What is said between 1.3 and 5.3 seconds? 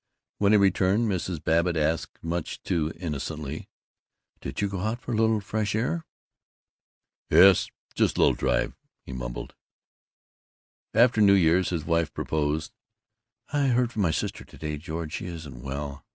Babbitt asked, much too innocently, "Did you go out for a